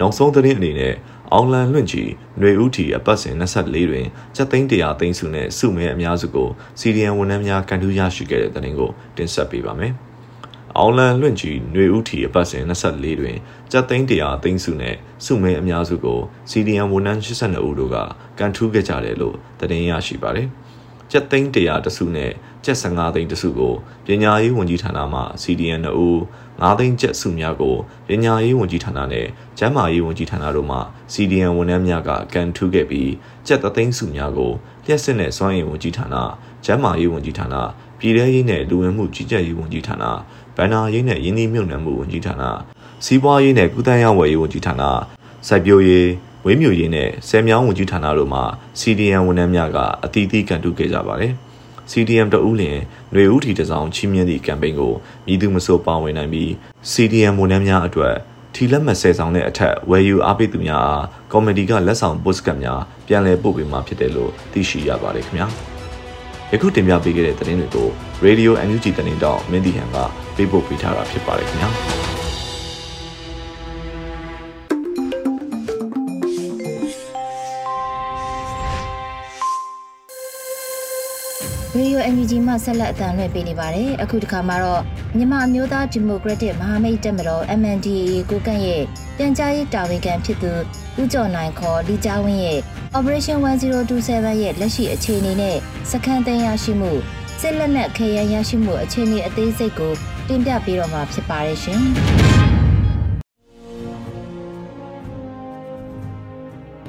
[0.00, 0.94] နောက်ဆုံးသတင်းအနေနဲ့
[1.32, 6.48] အောင်လန်လွင့်ကြီးຫນွေဦးတီအပတ်စဉ်24တွင်စက်သိန်း100သိန်းစုနဲ့စုမဲအများစုကို
[6.80, 9.94] စီရီယန်ဝန်ထမ်းများကန်ထူးရရှိခဲ့တဲ့သတင်းကိုတင်ဆက်ပေးပါမယ်။
[10.78, 13.36] အောင်လန်လွင့်ကြီးຫນွေဦးတီအပတ်စဉ်24တွင်
[13.72, 17.96] စက်သိန်း100သိန်းစုနဲ့စုမဲအများစုကိုစီရီယန်ဝန်ထမ်း82ဦးတို့က
[18.38, 20.48] ကန်ထူးခဲ့ကြတယ်လို့သတင်းရရှိပါတယ်။
[21.12, 22.30] စကျပ်သိန်း100တစုနဲ့
[22.64, 23.74] ကျပ်15သိန်းတစုကို
[24.06, 26.18] ပညာရေးဝန်ကြီးဌာနမှ CDN 2ဦး
[26.60, 27.76] 9သိန်းကျပ်စုများကို
[28.08, 29.26] ပညာရေးဝန်ကြီးဌာနနဲ့
[29.58, 30.78] ကျန်းမာရေးဝန်ကြီးဌာနတို့မှ
[31.12, 33.10] CDN ဝန်ထမ်းများကကန်ထူးခဲ့ပြီး
[33.46, 34.52] ကျပ်သိန်းစုများကို
[34.84, 36.16] လျှက်စစ်နဲ့စွမ်းရည်ဝန်ကြီးဌာန
[36.64, 37.56] ကျန်းမာရေးဝန်ကြီးဌာန
[37.98, 40.04] ပြည်ထရေးနဲ့လူဝင်မှုကြီးကြပ်ရေးဝန်ကြီးဌာန
[40.56, 42.42] ဗန္နာရေးနဲ့ရင်းနှီးမြှုပ်နှံမှုဝန်ကြီးဌာန
[43.04, 44.82] စီးပွားရေးနဲ့ကုသရေးဝယ်ရေးဝန်ကြီးဌာန
[45.48, 46.08] စိုက်ပျိုးရေး
[46.44, 48.40] ဝင်းမြူရေးနဲ့ဆယ်မြောင်းဝန်ကြီးဌာနတို့မှ
[48.80, 51.32] CDN ဝန်ထမ်းများကအတီးတီးကန်တူးခဲ့ကြပါတယ်။
[51.90, 52.78] CDM တဦးလင်
[53.12, 54.94] ຫນွေဦးထီတစောင်းချင်းမြင့်သည့်ကမ်ပိန်းကို
[55.26, 56.50] မြည်သူမဆိုပါဝင်နိုင်ပြီး
[56.92, 58.14] CDM ဝန်ထမ်းများအတွက်
[58.54, 65.71] ထီလက်မဆယ်ဆောင်တဲ့အထက်ဝယ်ယူအားပေးသူများအားကော်မတီကလက်ဆောင်ပို့စကတ်များပြန်လည်ပို့ပေးမှာဖြစ်တယ်လို့သိရှိရပါတယ်ခင်ဗျာ
[66.54, 67.88] ယခုတင်ပြပေးခဲ့တဲ့သတင်းတွေကို
[68.26, 69.96] Radio NUG သတင်းတောက်မင်းဒီဟန်က
[70.36, 71.70] ပေးပို့ပေးထားတာဖြစ်ပါတယ်ခင်ဗျာ
[81.76, 84.82] ရေဒီယို NUG မှဆက်လက်အသံလွှင့်ပေးနေပါတယ်။အခုတစ်ခါမှာတော့
[85.16, 88.82] မြန်မာအမျိုးသားဒီမိုကရက်တစ်မဟာမိတ်တပ်မတော် MNDAA ကိုကန့်ရဲ့
[89.16, 90.52] ပြန်ကြားရေးတာဝန်ခံဖြစ်သူ
[91.00, 92.60] ဦးကျော်နိုင်ခေါ်လီကျဝင်းရဲ့
[92.98, 95.56] Operation 1027ရဲ့လက်ရှိအခြေအနေနဲ့
[95.90, 96.92] စခန်းသိမ်းရရှိမှု
[97.40, 99.92] စစ်လက်နက်ခေရန်ရရှိမှုအခြေအနေအသေးစိတ်ကို
[100.28, 101.82] တင်ပြပေးတော့မှာဖြစ်ပါတယ်ရှင်။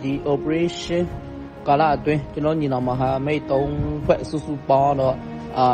[0.02, 1.04] ဒီ operation
[1.68, 3.50] ကာလအတွင်းကျွန်တော်ညီနောင်မဟာမိတ်၃
[4.06, 5.16] ဖွဲ့စုစုပေါင်းတော့
[5.58, 5.68] အာ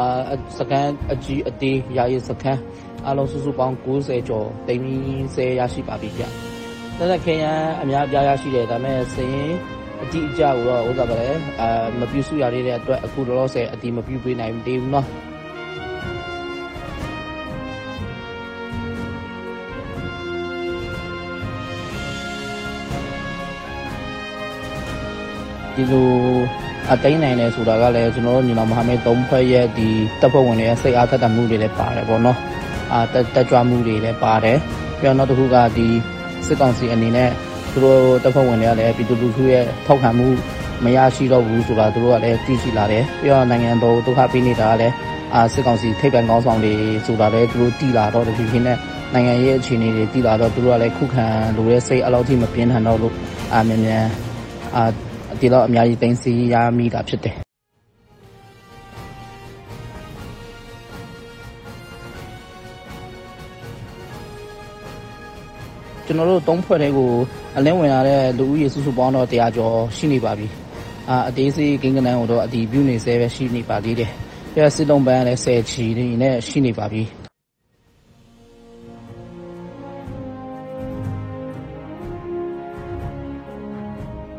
[0.58, 2.60] စကန်အကြီးအသေးရာရေးစကန်
[3.08, 4.82] အလုံးစုစုပေါင်း90ကျော်တိမ်
[5.24, 6.24] 30ရရှိပါပြီဗျ။
[6.98, 9.54] ဒါနဲ့ခင်ရန်အများပြားရရှိတယ်ဒါပေမဲ့စရင်
[10.03, 11.21] အတိအကျကိုတော့ဥစ္စာပဲ
[11.61, 11.69] အာ
[12.01, 15.07] မပြုစုရသေးတဲ့အတွက်အခုလောလောဆယ်အတိမပြုပေးနိုင်သေးဘူးเนาะ
[25.77, 26.09] ဒီလို
[26.93, 29.89] အတိုင်းနိုင်တယ်ဆိုတာကလည်းကျွန်တော်တို့ညီနောင်မဟာမိတ်၃ဖွဲ့ရဲ့ဒီ
[30.21, 32.39] တပ်ဖွဲ့ဝင်တွေရဲ့စိတ်အားသက်သာမှုတွေလည်းပါတယ်ပေါ့နော်
[32.93, 34.59] အာတက်ကြွမှုတွေလည်းပါတယ်
[34.99, 35.89] ပြီးတော့နောက်တစ်ခုကဒီ
[36.47, 37.31] စစ်ကောင်စီအနေနဲ့
[37.74, 40.28] သူတို့တပ်ဖွဲ့ဝင်တွေကလည်းပြည်သူလူထုရဲ့ထောက်ခံမှု
[40.84, 44.94] မရရှိတော့ဘူးဆိုတာသူတို့ကလည်းသိရှိလာတယ်ပြီးတော့နိုင်ငံတော်ဒုက္ခပေးနေတာကလည်း
[45.36, 46.74] အာစစ်ကောင်စီထိပ်ပံကောင်းဆောင်တွေ
[47.06, 48.78] ဆိုတာလည်းသူတို့တည်လာတော့တဖြည်းဖြည်းနဲ့
[49.14, 53.14] နိုင်ငံရဲ့အခြေအနေတွေတည်လာတော့သူတို့ကလည်းခုခံလိုတဲ့စိတ်အလောက်ထိမပြင်းထန်တော့လို့
[53.54, 54.06] အာမြန်မြန်
[54.76, 54.84] အာ
[55.40, 57.49] ဒီတော့အများကြီးသိသိရမိတာဖြစ်တယ်
[66.10, 67.12] ကျွန်တော်တို့သုံးဖွဲ့တွေကို
[67.58, 70.48] အလင်းဝင်လာတဲ့လူဦးရေစုစုပေါင်းတော့100ကျော်ရှိနေပါပြီ
[71.10, 74.12] အာအသေးစိတ်ကိန်းကနန်းကိုတော့အတီးပြုနေဆဲပဲရှိနေပါသေးတယ်
[74.54, 77.04] ပြစစ်လုံးပန်းလည်း10ချီနေနဲ့ရှိနေပါပြီ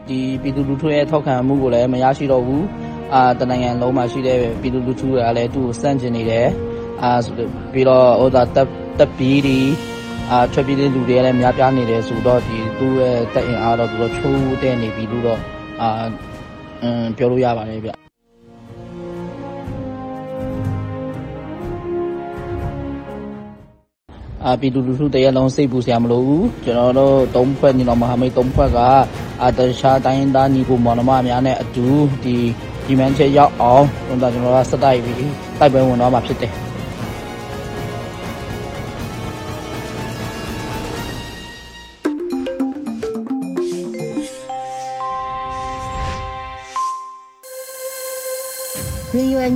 [0.09, 2.65] ဒီပြည်သူလူထုရဲ့ထောက်ခံမှုကိုလည်းမရရှိတော့ဘူး
[3.15, 6.49] အာတနိုင်ငံလုံးမှာရှိတဲ့ပြည်သူလူထုကလည်းသူ့ကိုစန့်ကျင်နေတယ်
[7.03, 7.11] အာ
[7.73, 9.59] ပြီးတော့ဟိုဒါတပ်တပ်ပြီးဒီ
[10.31, 15.41] အာထွက်ပြေးတဲ့လူတွေကလည်းများပြားနေတယ်ဆိုတော့ဒီသူ့ရဲ့တက်အင်အားတော့သူတို့ချိုးတဲ့နေပြီလို့တော့
[15.81, 15.89] အာ
[16.83, 17.91] အင်းပြောလို့ရပါတယ်ဗျ
[24.45, 28.79] အာပြည်သူလူထုတရက်လုံးစိတ်ပူစရာမလိုဘူးကျွန်တော်တို့သုံးဖွဲ့ညီတော်မဟာမိတ်သုံးဖွဲ့က
[29.43, 31.87] အာတခြားတိုင်းသားညီကိုမောင်နှမများနဲ့အတူ
[32.25, 32.37] ဒီ
[32.85, 35.17] ဒီမန်ချက်ရောက်အောင်ကျွန်တော်ကျွန်တော်ကစတိုက်ပြီး
[35.59, 36.70] တိုက်ပွဲဝင်တော့မှာဖြစ်တယ်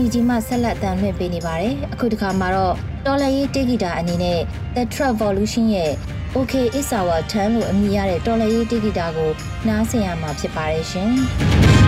[0.04, 2.74] ရေဒီယိုအန်ယူဂျီမှဆက်လက်အသံလွှင့်ပေးနေပါတယ်။အခုတစ်ခါမှာတော့
[3.06, 4.40] တော်လရေးတေဂီတာအနေနဲ့
[4.74, 5.92] The Travolution ရဲ့
[6.36, 9.30] OK It's Our Turn လို့အမည်ရတဲ့တော်လရေးတေဂီတာကို
[9.68, 11.12] နားဆင်ရမှာဖြစ်ပါတယ်ရှင်။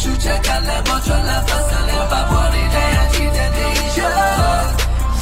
[0.00, 4.10] ချိုမတရှူချက်ကလည်းမချလာဖဆန်လည်းပါပေါ်နေတဲ့ချီတဲ့နေရော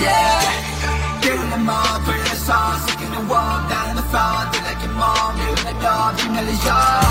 [0.02, 0.40] yeah
[1.22, 4.46] Get in the mob, bring the sauce, sick in the wall, down in the front,
[4.52, 7.01] feel like your mom, you like dog, you ရေဒီ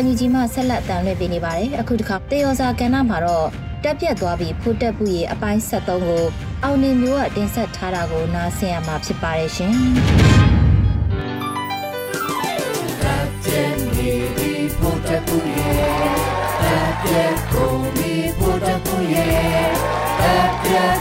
[0.00, 3.48] ယိုအန်ယူဂျီမှဆက်လက်တန်လှည့်ပေးနေပါတယ်အခုတစ်ခါတေယောစာကဏ္ဍမှာတော့
[3.84, 6.24] တက်ပြက်သွားပြီးဖိုးတက်ပူရဲ့အပိုင်း73ကို
[6.64, 9.74] အောင်နေမျိုးကတင်ဆက်ထားတာကိုနားဆင်ရမှာဖြစ်ပါတယ်ရှင်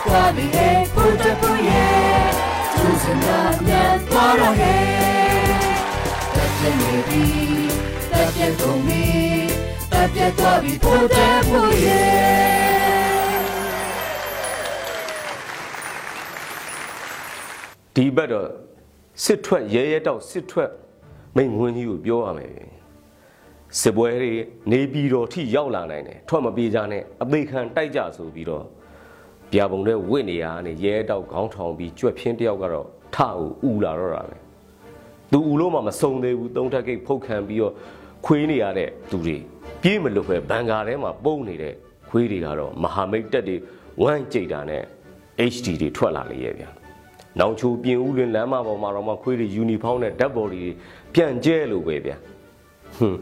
[0.06, 2.28] သွားပြီဟဲ့ဖို့တပူရဲ့
[2.74, 4.82] သူစင်သာမြတ်သွားတော့ဟဲ့
[6.36, 7.59] တက်ပြနေပြီ
[8.20, 9.04] တက်ပြကုန်ပြီ
[9.92, 12.10] တက်ပြသွားပြီဖို့တပူရဲ့
[17.96, 18.48] ဒီဘက်တော့
[19.24, 20.72] စစ်ထွက်ရဲရဲတောက်စစ်ထွက်
[21.36, 22.52] မိန်ဝင်းကြီးကိုပြောရမယ်
[23.80, 24.34] စစ်ပွဲတွေ
[24.72, 28.66] နေပြီးတော့ထိရောက်လာနိုင်တယ်ထွက်မပြေးကြနဲ့အသေးခံတိုက်ကြဆိုပြီးတော့
[29.52, 33.18] ပြပုံတဲ့ဝစ်နေရကနေရဲတောက်ခေါင်းထောင်ပြီးကြွက်ဖြင်းတယောက်ကတော့ထ
[33.62, 34.38] ကိုဥလာတော့တာပဲ
[35.32, 37.74] သူဥလို့မှမစုံသေးဘူးသုံးထက်ကိတ်ဖုတ်ခံပြီးတော့
[38.26, 39.38] ခွေးနေရတဲ့သူတွေ
[39.82, 41.74] ပြေးမလွတ်ပဲဘန်ကာထဲမှာပုံနေတဲ့
[42.10, 43.56] ခွေးတွေကတော့မဟာမိတ်တက်တွေ
[44.02, 44.84] ဝမ်းကြိတ်တာနဲ့
[45.54, 46.70] HD တွေထွက်လာလေရဲ့ဗျာ။
[47.40, 50.64] နောင်ချိုပြင်ဦးလွင်လမ်းမပေါ်မှာတော့မှခွေးတွေယူနီဖောင်းနဲ့ဓာတ်ဘော်တွေ
[51.14, 52.16] ပြန်ကျဲလို့ပဲဗျာ။
[52.98, 53.20] ဟွန်း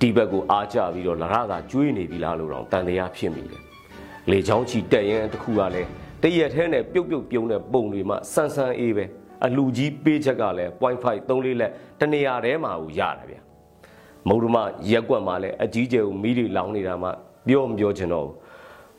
[0.00, 3.62] ဒီဘက်ကိုအားကြပြီးတော့လရသာကျွေးနေပြီလားလို့တော့တန်တရားဖြစ်မိတယ်။
[4.30, 5.88] လေချောင်းချီတက်ရင်တစ်ခုကလည်း
[6.22, 9.04] တရက်ထဲနဲ့ပြုတ်ပြုတ်ပြုံးတဲ့ပုံတွေမှဆန်းဆန်းအေးပဲ
[9.44, 13.40] အလူကြီးပေးချက်ကလည်း0.5 3လေးလက်တနေရာထဲမှာကိုရတာဗျာ။
[14.28, 14.56] မုံဒမ
[14.90, 17.08] ရက်ကွက်မှာလည်းအကြီးကျယ်ကိုမီးတွေလောင်းနေတာမှ
[17.48, 18.34] ပြောမပြောချင်တော့ဘူး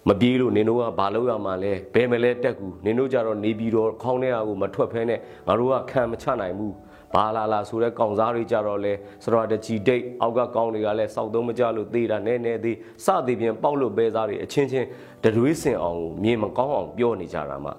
[0.08, 6.74] မပြေးလို့နင်တို့ကဘာလုပ်ရမှာလဲဘယ်မလဲတက်ကူနင်တို့ကြတော့နေပြီးတော့ခေါင်းထဲအကိုမထွက်ဖဲနဲ့ငါတို့ကခံမချနိုင်ဘူး
[7.14, 14.88] ဘာလာလာဆိုတဲ့ကောင်စားတွေကြတော့လဲစရတချီဒိတ်အောက်ကကောင်တွေကလည်းစောက်သုံးမကြလို့သေးတာနဲနဲသေးစသည်ဖြင့်ပေါက်လို့ပဲစားတွေအချင်းချင်း
[15.24, 17.72] တရွေးစင်အောင်မြင်မကောင်းအောင်ပြောနေကြတာမှ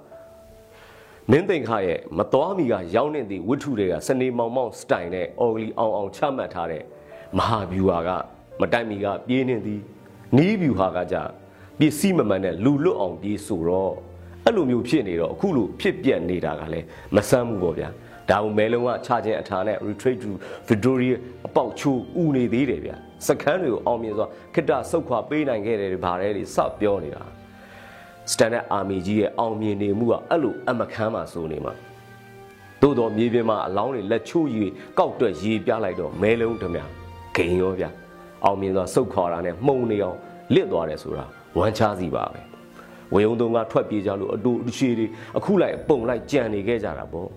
[1.31, 6.83] မင်းသိင်ခရဲ့မတော်မီကရောက်နေသည့်ဝိထုတွေကစနေမောင်မောင်စတိုင်နဲ့အော်ဂလီအောင်အောင်ချမှတ်ထားတဲ့
[7.37, 8.11] မဟာဗျူဟာက
[8.61, 9.81] မတိုက်မီကပြေးနေသည်
[10.37, 11.17] နီးဗျူဟာကကြ
[11.79, 13.95] ပစ္စည်းမမှန်တဲ့လူလွတ်အောင်ပြေးဆိုတော့
[14.45, 17.89] အဲ့လိုမျိုးဖြစ်နေတော့အခုလိုဖြစ်ပြက်နေတာကလည်းမဆမ်းဘူးပေါ့ဗျာ
[18.31, 20.31] ဒါကိုမဲလုံးကချခြင်းအထာနဲ့ retreat to
[20.69, 21.09] victory
[21.47, 27.23] အပေါက်ချိုးဥနေသေးတယ်ဗျာစကန်းတွေကိုအောင်မြင်စွာခိတ္တဆုတ်ခွာပေးနိုင်ခဲ့တယ်ဗါရဲတွေစပြောနေတာ
[28.33, 31.75] standard army ကြီးရဲ့အောင်မြင်နေမှုကအဲ့လိုအမခမ်းမှာစိုးနေမှာ
[32.83, 34.65] သို့တော်မြေပြင်မှာအလောင်းတွေလက်ချိုးရီ
[34.99, 36.77] ကောက်တွက်ရေးပြလိုက်တော့မဲလုံးတမ
[37.37, 37.91] ဂိန်ရောဗျာ
[38.45, 40.17] အောင်မြင်စွာဆုတ်ခွာတာနဲ့မှုံနေအောင်
[40.55, 41.25] လစ်သွားတယ်ဆိုတာ
[41.59, 42.41] ဝမ်းချစီပါပဲ
[43.15, 47.29] ဝေယုံတုံကထွက်ပြေးကြလို့အတူအရှိတွေအခုလိုက်ပုံလိုက်ကြံနေခဲ့ကြတာပေါ့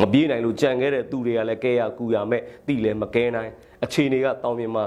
[0.00, 3.50] မပြေးနိုင်လို့ကြံခဲ့တဲ့သူတွေကလည်းကဲရကူရမဲ့တိလည်းမကဲနိုင်
[3.84, 4.84] အခြေအနေကတောင်းပြမှာ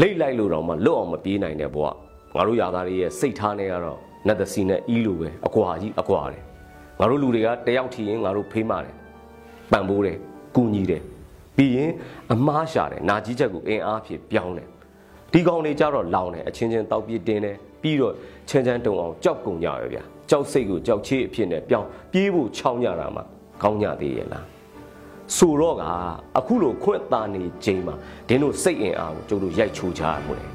[0.00, 1.86] လိတ်လိုက်လို့တော့မှလွတ်အောင်မပြေးနိုင်တဲ့ဘဝ
[2.34, 6.42] ငါတို့ယာသားတွေရဲ့စိတ်ထားနေကတော့နတ်သစီနဲ့အီးလိုပဲအကွာကြီးအကွာတယ်
[7.00, 8.94] ငါတို့လူတွေကတယောက်ထီရင်ငါတို့ဖေးမာတယ်
[9.72, 10.16] ပံ့ပိုးတယ်
[10.56, 11.02] ကူညီတယ်
[11.56, 11.90] ပြီးရင်
[12.32, 14.68] အမားရှာတယ်နာကြီးချက်ကိုအင်အားဖြင့်ပြောင်းတယ်
[15.32, 18.14] ဒီကောင်တွေကြတော့လောင်တယ်အချင်းချင်းတောက်ပြတင်းတယ်ပြီးတော့
[18.48, 23.22] ချမ်းချမ်းတုံအောင်ကြောက်ကုန်ကြရဗျာကြောက်စိတ်ကိုကြောက်ချေးအဖြစ်နဲ့ပြောင်းပြေးဖို့ချောင်းကြတာမှ
[23.62, 24.44] ကောင်းကြသေးရဲ့လား
[25.36, 25.84] ဆိုတော့က
[26.38, 27.94] အခုလိုခွင့်သားနေချိန်မှာ
[28.28, 30.50] ဒင်းတို့စိတ်အင်အားကိုကျုပ်တို့ရိုက်ချိုးချရမှုတယ်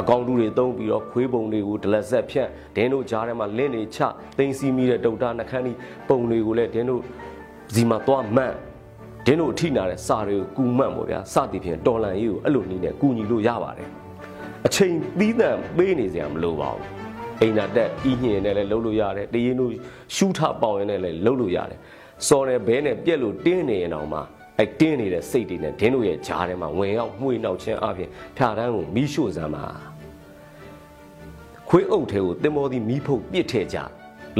[0.00, 3.98] အကောင်တူတွေတုံးပြီးတော့ခွေးပုံတွေကိုဒလက်ဆက်ဖြန့်ဒင်းတို့ကြားထဲမှာလင့်နေချ
[4.38, 5.72] သိမ်းစီမိတဲ့ဒုတ်တာနှခမ်းဒီ
[6.08, 7.02] ပုံတွေကိုလည်းဒင်းတို့
[7.74, 8.54] ဇီမှာသွားမှန်
[9.26, 13.88] ဒင်းတို့အထိနာတဲ့စာတွေကိုကူမှန်ပေါ့ဗျာစသည်ဖြင့်တော်လန်ရေးကိုအဲ့လိုနည်းနဲ့ကူညီလို့ရပါတယ်
[14.66, 16.86] အချိန်သီးသန့်ပေးနေစရာမလိုပါဘူး
[17.40, 19.70] အိမ်နာတက်ဤညင်နဲ့လည်းလှုပ်လို့ရတယ်တရင်တို့
[20.14, 21.78] ရှူးထပေါင်ရင်လည်းလှုပ်လို့ရတယ်
[22.28, 24.18] စော်တယ်ဘဲနဲ့ပြက်လို့တင်းနေရင်တော့မှ
[24.58, 29.64] အဲ့တင်းနေတဲ့စိတ်တွေနဲ့ဒင်းတို့ရဲ့ဂျားထဲမှာဝင်ရောက်မှွေနှောက်ခြင်းအပြင်ဖြာတန်းကိုမီးရှို့စမ်းပါ
[31.68, 33.78] ခွေးအုပ်ထဲကိုတင်မောသည်မီးဖုတ်ပစ်ထည့်ကြ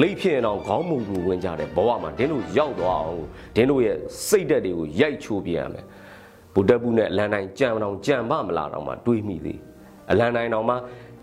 [0.00, 3.24] လိတ်ဖြစ်အောင်ခေါင်းမုံကူဝင်ကြတဲ့ဘဝမှာဒင်းတို့ရောက်သွားအောင်
[3.56, 3.96] ဒင်းတို့ရဲ့
[4.28, 5.84] စိတ်ဓာတ်တွေကိုရိုက်ချိုးပြရမယ်
[6.54, 9.60] ဗုဒ္ဓဘုနဲ့အလန်တိုင်းကြံအောင်ကြံပါမလားတော့မှတွေးမိသေး
[10.10, 10.74] အလန်တိုင်းတော့မှ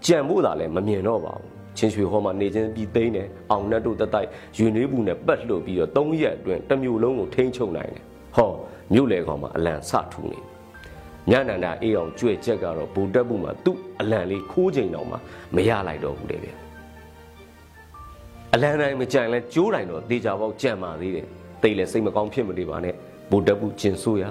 [0.06, 1.46] ကြံဖို့သာလည်းမမြင်တော့ပါဘူး
[1.78, 8.06] ချင်းရွှေဟောမှာနေချင်းပြီးသိမ်းတယ်အောင်နတ်တို့တက်တိုက်ယူနေဘူးနဲ့ပတ်လှုပ်ပြီးတော့၃ရက်အတွင်းတစ်မျိုးလုံးကိုထိန်းချုပ်နိုင်တယ်
[8.36, 8.50] ဟော
[8.94, 10.40] မြို့လေကောင်မှာအလံစထူနေ
[11.30, 15.16] ညနန္ဒာအေးအောင်ကြွေချက်ကတော့ဗုဒ္ဓဘုမှာသူ့အလံလေးခိုးချိန်တော့မှ
[15.56, 16.61] မရလိုက်တော့ဘူးလေဗျ
[18.56, 21.26] အလံတိုင်းမကြံလဲကျိုးတိုင်းတော့တေချာပေါက်ကြံပါသေးတယ်
[21.62, 22.94] တိတ်လဲစိတ်မကောင်းဖြစ်မနေပါနဲ့
[23.32, 24.24] ဗုဒ္ဓဘုကျင်ဆိုးရ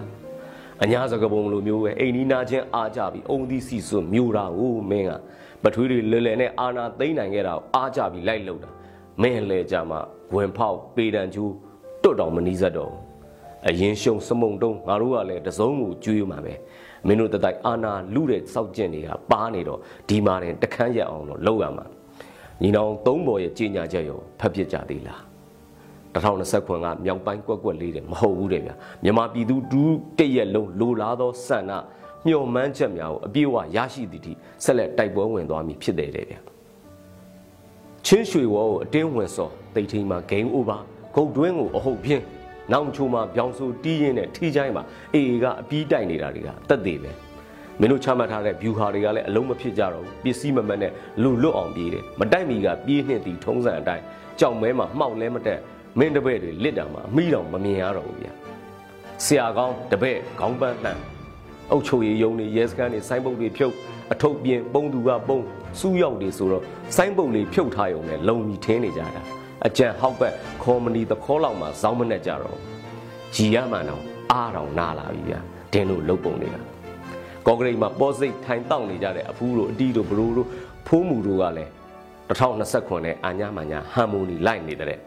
[0.83, 5.13] အညာစကပုံလိုမျိုးပဲအိမ်နီးနာချင်းအားကြပြီးအုံသီးစီစွမျိုးတာကိုမင်းက
[5.63, 8.71] ပထွေးတွေလဲလဲနဲ့အာနာသိမ့်နိုင်ခဲ့တာအားကြပြီးလိုက်လို့တာ
[9.23, 10.01] မင်းလဲကြမှာ
[10.35, 11.53] ဝင်ဖောက်ပေတံကျူး
[12.03, 12.93] တွတ်တော်မနီးစက်တော့
[13.69, 16.55] အရင်ရှုံစမုံတုံးငါတို့ကလည်းတစုံကိုကျွေးမှာပဲ
[17.07, 19.79] မင်းတို့တတိုက်အာနာလူတဲ့စောက်ကျင့်တွေကပါနေတော့
[20.09, 21.87] ဒီမှာတင်တခန်းရအောင်တော့လောက်ရမှာ
[22.63, 25.21] ညီနောင်သုံးပေါ်ရဲ့ကြီးညာချက်ရောဖတ်ပြကြသေးလား
[26.15, 31.73] 2020ခွန်ကမြောက်ပိုင်းကွက်ကွက်လေးတယ်မဟုတ်ဘူးတဲ့ဗျာမြန်မာပြည်သူဒူးတရက်လုံးလိုလားသောဆန္ဒ
[32.27, 34.33] မျှော်မှန်းချက်များကိုအပြည့်အဝရရှိသည့်ထိ
[34.65, 36.39] ဆက်လက်တိုက်ပွဲဝင်သွားမည်ဖြစ်တယ်တဲ့ဗျာ
[38.07, 40.81] ချင်းရွှေဝေါကိုအတင်းဝင်စော်တိတ်ထိန်မှာ game over
[41.15, 42.25] ဂုတ်တွင်းကိုအဟုတ်ပြင်း
[42.73, 44.83] နောင်ချိုမှာပြောင်းဆိုတီးရင်နဲ့ထီးချိုင်းမှာ
[45.15, 47.11] အေအေကအပြီးတိုက်နေတာတွေကတက်သေးပဲ
[47.81, 54.05] မင်းတို့ချမှတ်ထားတဲ့ view ဟာတွေကလည်းအလုံးမဖြစ်ကြတော့ဘူးပစ္စည်းမမတ်နဲ့လူလွတ်အောင်ပြေးတယ်မတိုက်မီကပြေးနှင့်သည်ထုံးစံအတိုင်း
[54.41, 55.61] ကြောက်မဲမှာမှောက်လဲမတက်
[55.99, 58.33] မင်းတပည့်တွေလစ်တာမှာအမိတော်မမြင်ရတော့ဘူးဗျာ
[59.25, 60.93] ဆရာကောင်းတပည့်ခေါင်းပန်းနှံ
[61.71, 63.75] အုတ်ချုပ်ရည်ယုံတွေရဲစခန်းတွေစိုင်းပုတ်တွေဖြုတ်
[64.13, 65.39] အထုပ်ပြင်းပုံသူကပုံ
[65.81, 66.63] စူးရောက်တွေဆိုတော့
[66.97, 69.23] စိုင်းပုတ်လေးဖြုတ်ထားရုံနဲ့လုံပြီးထင်းနေကြတာ
[69.67, 72.59] အကြံဟောက်ဘက်ခေါ်မနီသခေါ်လောက်မှာဇောင်းမနဲ့ကြတော့
[73.35, 75.41] ဂျီရမှန်တော့အားတောင်နာလာပြီဗျာ
[75.73, 76.70] ဒင်းတို့လုတ်ပုံနေတာ
[77.47, 80.49] ကော့ဂရိတ်မှာပေါ်စိတ်ထိုင်တောက်နေကြတဲ့အဖူးတို့အတီးတို့ဘရိုးတို့
[80.87, 81.71] ဖိုးမူတို့ကလည်း
[82.29, 84.99] 2029နဲ့အာညာမညာဟမ်မိုနီလိုက်နေတဲ့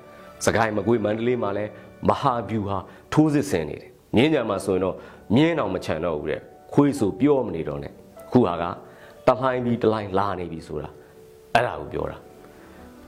[0.46, 1.72] စကိုင်းမကွေးမန္တလေးမှာလည်း
[2.10, 2.78] မဟာဗျူဟာ
[3.14, 4.96] ထိုးစစ်ဆင်နေတယ်မြင်းညံမှာဆိုရင်တော့
[5.36, 6.42] မြင်းအောင်မချန်တော့ဘူးတဲ့
[6.74, 7.94] ခွေးဆိုပြောမနေတော့နဲ့
[8.32, 8.64] ခုဟာက
[9.28, 10.90] တလှိုင်းပြီးတလှိုင်းလာနေပြီဆိုတာ
[11.54, 12.18] အဲ့ဒါကိုပြောတာ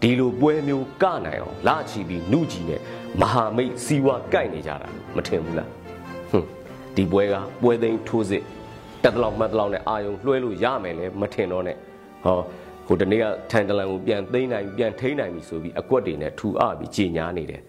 [0.02, 2.82] ဒီလိုပွဲမျိုးကနိုင်အောင်လာချီပြီးနှုကြည့်နဲ့
[3.22, 5.70] မဟာမိတ်စီဝါကိုက်နေကြတာမထင်ဘူးလား
[6.30, 6.48] ဟွန်း
[6.96, 8.44] ဒီပွဲကပွဲသိမ်းထိုးစစ်
[9.06, 11.78] တက်တလောက်မှတ်တလောက်နဲ့အာယုံလွှဲလို့ရမယ်လဲမထင်တော့နဲ့
[12.24, 12.38] ဟော
[12.88, 17.62] ဟိုတနေ့ကထန်တလန်ကိုပြန်သိမ်းနိုင်ပြန်ထိန်းနိုင်ပြီဆိုပြီးအကွက်တွေနဲ့ထူအပြီးကြီးညာနေတယ်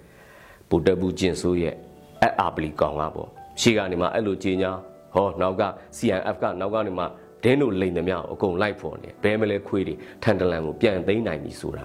[0.70, 1.74] ဗုဒ္ဓဘူးကျင်ဆိုးရဲ့
[2.24, 3.28] အအာပလီကောင်ကပေါ့
[3.60, 4.70] ရှေ့ကနေမှအဲ့လိုကြီးညာ
[5.14, 5.62] ဟောနောက်က
[5.96, 7.04] CNF ကနောက်ကနေမှ
[7.44, 11.84] ဒင်းတို့လိန်သမျှအကုန်လိုက်ဖို့နေဘဲမလဲခွေးတွေထန်တလန်ကိုပြန်သိမ်းနိုင်ပြီဆိုတာ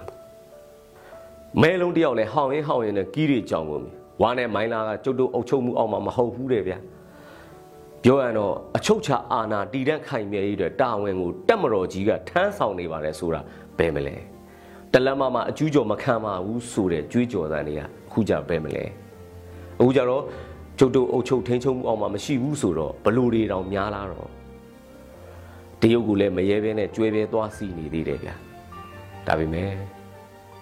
[1.62, 6.78] မဲလုံးတယောက်လဲဟောင်းရင်ဟောင်းရင်နဲ့ကီးတွေကြောင်ကုန်ပြီဝါနဲ့မိုင်းလာကကျုပ်တို့အုပ်ချုပ်မှုအောက်မှာမဟုတ်ဘူးတဲ့ဗျာ
[8.04, 13.40] ပြောရတော့အချုပ်ချာအာဏာတည်တဲ့ခိုင်မြဲရေးအတွက်တာဝန်ကိုတက်မတော်ကြီးကထမ်းဆောင်နေပါတယ်ဆိုတာ
[13.78, 14.16] ဘယ်မလဲ
[14.92, 17.80] တလက်မမအကျူးကျော်မခံပါဘူးဆိုတဲ့ကြွေးကြော်သံတွေက
[18.12, 18.84] ခုကြဘယ်မလဲ
[19.78, 20.22] အခုကြတော့
[20.78, 24.28] ကျုပ်တို့အုပ်ချုပ်ထိန်းချုပ်မှုအောက်မှာမရှိဘူးဆိုတော့ဘလူတွေတောင်များလာတော့
[25.80, 28.34] တရုတ်ကလည်းမရဲဘဲနဲ့ကျွဲပဲသွားစီနေသေးတယ်ဗျာ
[29.26, 29.70] ဒါပေမဲ့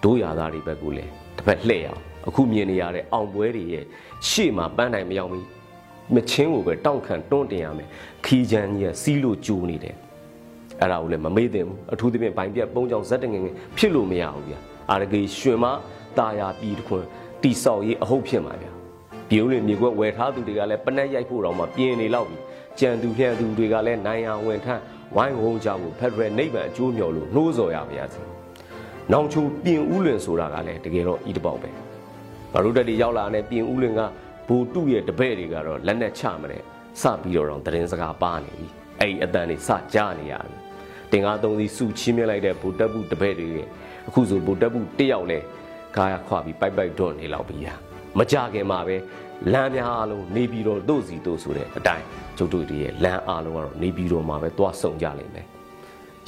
[0.03, 3.85] ဒိုးရသားတွေဘက်ကလည်းတစ်ဖက်လှည့်အောင်အခုမြင်နေရတဲ့အောင်ပွဲတွေရဲ့
[4.29, 5.41] ရှေ့မှာပန်းနိုင်မရောက်မီ
[6.15, 7.87] မချင်းကိုပဲတောင့်ခံတွန်းတင်ရမယ်
[8.25, 9.95] ခီးချမ်းကြီးကစီးလို့ကြိုးနေတယ်
[10.79, 15.65] အဲ့ဒါကိုလည်းမမေ့သင့်ဘူးအထူးသဖြင့်ဘိုင်ပြက်ပုံကြောင်ဇက်တငယ်ငယ်ဖြစ်လို့မရဘူးဗျာအာရဂေရွှင်မ
[16.17, 17.07] ตาယာပြည်တခွန်း
[17.41, 18.71] တိဆောက်ရေးအဟုတ်ဖြစ်မှာဗျာ
[19.29, 22.37] ပြုံးလင်မြေကွက်ဝယ်ထားသူတွေကလည်းပနက်ရိုက်ဖို့တော့မှပြင်းနေလောက်ပြီ
[22.79, 24.81] ကြံသူဖြန့်သူတွေကလည်းနိုင်အောင်ဝင်ထမ်း
[25.15, 28.21] ဝိုင်းဝုံကြဖို့ဖက်ဒရယ်နိဗ္ဗာန်အကျိုးမျှော်လို့နှိုးဆော်ရပါရစေ။
[29.11, 31.69] နောင်ချုံပြင်ဦးလွင်ဆိုတာကလည်းတကယ်တော့ဤတပေါက်ပဲ။
[32.53, 34.01] ဘာလို့တက်တွေရောက်လာတဲ့ပြင်ဦးလွင်က
[34.51, 36.61] ဘူတုရဲ့တပည့်တွေကတော့လက်နဲ့ချမတဲ့
[37.01, 38.67] စပြီးတော့တရင်စကားပါနေပြီ။
[38.99, 40.55] အဲ့ဒီအတန်တွေစကြားနေရပြီ။
[41.11, 43.67] တင်ကားသုံးစီစုချင်းမြလိုက်တဲ့ဘူတက်ဘူးတပည့်တွေရဲ့
[44.07, 45.39] အခုဆိုဘူတက်ဘူးတယောက်လဲ
[45.97, 47.57] ကာယခွာပြီးပိုက်ပိုက်တော့နေလောက်ပြီ။
[48.17, 48.95] မကြခင်မှာပဲ
[49.53, 52.05] လမ်းများအလုံးနေပြီးတော့တို့စီတို့ဆိုတဲ့အတိုင်း
[52.37, 55.47] ကျုပ်တို့တွေရဲ့လမ်းအလုံးကတော့နေပြီးတော့မှာပဲသွားဆုံကြလိမ့်မယ်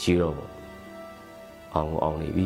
[0.01, 0.51] ရှိတော့ပေါ့
[1.75, 2.45] အောင်အောင်နေပြီ